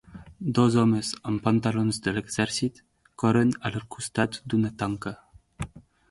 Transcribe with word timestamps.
Dos 0.59 0.75
homes 0.83 1.09
amb 1.31 1.41
pantalons 1.47 1.99
de 2.07 2.13
l'exèrcit 2.15 2.81
corren 3.23 3.51
al 3.69 3.77
costat 3.97 4.39
d'una 4.55 4.71
tanca. 4.85 5.13